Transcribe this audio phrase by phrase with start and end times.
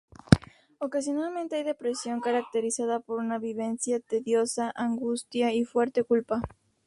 [0.79, 6.41] Ocasionalmente hay depresión, caracterizada por una vivencia tediosa, angustia y fuerte culpa.